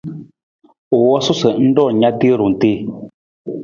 [0.95, 2.79] U wosu sa ng roon na tarung tii.